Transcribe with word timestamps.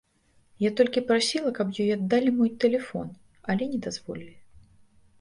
Я 0.63 0.71
толькі 0.79 1.03
прасіла, 1.11 1.53
каб 1.61 1.77
ёй 1.85 1.93
аддалі 1.97 2.31
мой 2.41 2.51
тэлефон, 2.65 3.07
але 3.53 3.63
не 3.75 3.79
дазволілі. 3.89 4.39